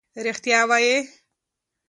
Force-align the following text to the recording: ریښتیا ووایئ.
ریښتیا 0.25 0.59
ووایئ. 0.69 0.97